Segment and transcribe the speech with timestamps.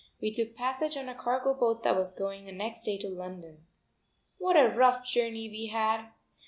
[0.19, 3.67] We took passage on a cargo boat that was going the next day to London.
[4.39, 6.09] What a rough journey we had!